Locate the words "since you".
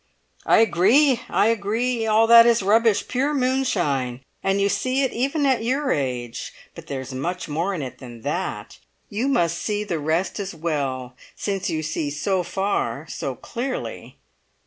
11.35-11.83